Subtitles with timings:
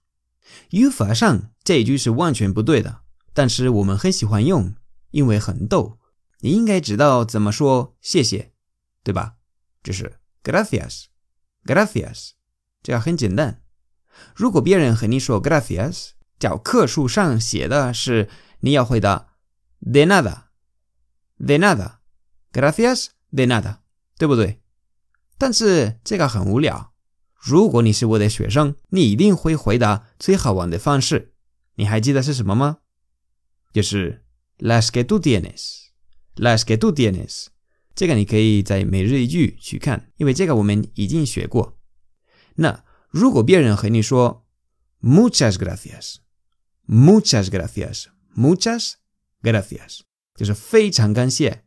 [0.71, 3.01] 语法上这一句是完全不对的，
[3.33, 4.75] 但是我们很喜欢用，
[5.11, 5.99] 因为很逗。
[6.39, 8.51] 你应该知道怎么说谢谢，
[9.03, 9.35] 对吧？
[9.81, 12.31] 就是 gracias，gracias，
[12.81, 13.61] 这样很简单。
[14.35, 18.29] 如果别人和你说 gracias，教科书上写的是
[18.59, 19.35] 你要回答
[19.81, 23.77] de nada，de nada，gracias de nada，
[24.17, 24.61] 对不对？
[25.37, 26.92] 但是这个很无聊。
[27.45, 31.33] 如果你是我的学生，你一定会回答最好玩的方式。
[31.75, 32.77] 你还记得是什么吗？
[33.73, 34.23] 就是
[34.59, 37.47] las que tú tienes，las que tú tienes。
[37.93, 41.77] 这个你可以在每日一句去看，因为这个我们已经学过。
[42.55, 44.47] 那如果别人和你说
[45.01, 48.93] muchas gracias，muchas gracias，muchas
[49.41, 49.99] gracias，
[50.33, 51.65] 就是非常感谢。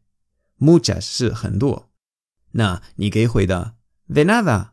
[0.59, 1.91] muchas 是很多，
[2.53, 3.77] 那你可以回答
[4.09, 4.71] de nada，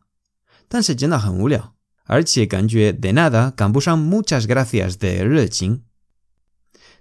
[0.73, 5.85] 但是真的很无聊，而且感觉 de nada 赶不上 muchas gracias 的热情。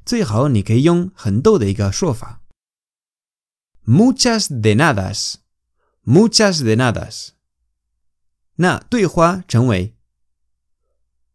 [0.06, 2.42] 最好你可以用很逗的一个说法，
[3.86, 7.30] muchas de nadas，muchas de nadas。
[8.56, 9.96] 那对话成为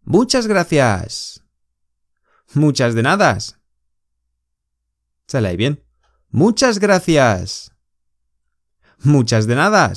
[0.04, 1.36] Muchas gracias,
[2.54, 3.38] muchas de nada。
[5.28, 5.78] 再来一遍，
[6.32, 7.68] Muchas gracias,
[9.04, 9.94] muchas de nada。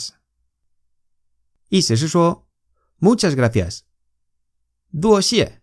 [1.71, 2.47] 意思是说
[3.01, 3.81] ，Muchas gracias，
[5.01, 5.63] 多谢。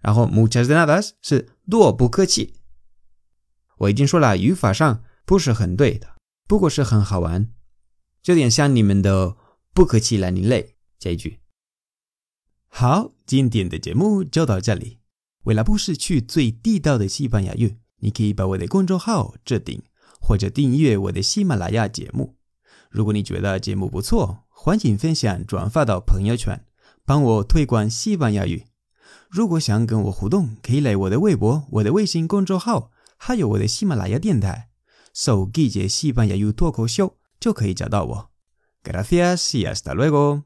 [0.00, 2.54] 然后 Muchas de nada 是多不客气。
[3.78, 6.16] 我已经说了，语法上不是很对的，
[6.46, 7.50] 不过是很好玩，
[8.24, 9.36] 有点像你们的。
[9.72, 10.76] 不客气了，你累。
[10.98, 11.38] 这一句。
[12.66, 14.98] 好，今天的节目就到这里。
[15.44, 19.80] 为了不失去最地道的西班牙语，你可以把我的公众号置顶，
[20.20, 22.36] 或者订阅我的喜马拉雅节目。
[22.90, 26.62] 如果你觉得节目不错，欢迎分享转发到朋友圈，
[27.06, 28.66] 帮我推广西班牙语。
[29.30, 34.68] 如果想跟我互动，可以来我的微博、我的微信公众号，还有我的喜马拉雅电台，
[35.14, 38.30] 搜“季节西班牙语脱口秀”就可以找到我。
[38.84, 40.42] Gracias y hasta luego.